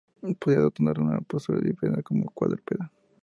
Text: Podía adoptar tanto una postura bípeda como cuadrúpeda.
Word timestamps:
Podía 0.39 0.57
adoptar 0.57 0.95
tanto 0.95 1.01
una 1.03 1.21
postura 1.21 1.59
bípeda 1.59 2.01
como 2.01 2.25
cuadrúpeda. 2.31 2.91